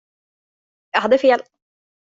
Jag 0.91 1.01
hade 1.01 1.17
fel! 1.17 1.39